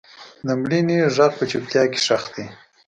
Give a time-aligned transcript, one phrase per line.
[0.45, 2.45] د مړینې غږ په چوپتیا کې ښخ دی.